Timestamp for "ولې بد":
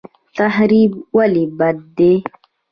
1.17-1.77